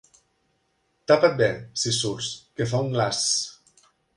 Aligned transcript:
Tapa't 1.11 1.37
bé, 1.43 1.49
si 1.83 1.93
surts, 1.99 2.33
que 2.61 2.71
fa 2.73 2.81
un 2.87 2.91
glaç! 2.97 3.25